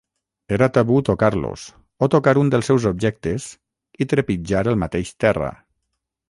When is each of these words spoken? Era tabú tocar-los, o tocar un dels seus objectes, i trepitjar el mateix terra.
Era 0.55 0.67
tabú 0.77 0.95
tocar-los, 1.09 1.65
o 2.05 2.07
tocar 2.15 2.33
un 2.43 2.49
dels 2.55 2.71
seus 2.71 2.87
objectes, 2.93 3.47
i 3.99 4.09
trepitjar 4.15 4.65
el 4.73 4.81
mateix 4.87 5.13
terra. 5.27 5.53